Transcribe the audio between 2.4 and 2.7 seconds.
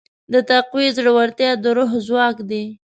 دی.